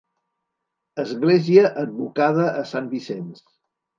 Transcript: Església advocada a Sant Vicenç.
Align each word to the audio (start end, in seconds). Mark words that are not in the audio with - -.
Església 1.03 1.67
advocada 1.83 2.47
a 2.61 2.65
Sant 2.73 2.91
Vicenç. 2.97 3.45